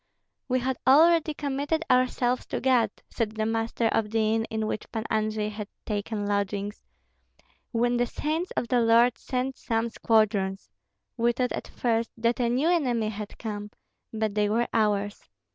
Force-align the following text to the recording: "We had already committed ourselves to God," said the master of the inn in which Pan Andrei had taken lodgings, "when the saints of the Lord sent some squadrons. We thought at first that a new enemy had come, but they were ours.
"We 0.47 0.61
had 0.61 0.79
already 0.87 1.35
committed 1.35 1.85
ourselves 1.87 2.47
to 2.47 2.59
God," 2.59 2.89
said 3.07 3.33
the 3.33 3.45
master 3.45 3.85
of 3.89 4.09
the 4.09 4.33
inn 4.33 4.45
in 4.45 4.65
which 4.65 4.91
Pan 4.91 5.03
Andrei 5.11 5.49
had 5.49 5.67
taken 5.85 6.25
lodgings, 6.25 6.81
"when 7.71 7.97
the 7.97 8.07
saints 8.07 8.49
of 8.57 8.67
the 8.69 8.79
Lord 8.81 9.19
sent 9.19 9.59
some 9.59 9.89
squadrons. 9.91 10.71
We 11.17 11.33
thought 11.33 11.51
at 11.51 11.67
first 11.67 12.09
that 12.17 12.39
a 12.39 12.49
new 12.49 12.69
enemy 12.69 13.09
had 13.09 13.37
come, 13.37 13.69
but 14.11 14.33
they 14.33 14.49
were 14.49 14.67
ours. 14.73 15.29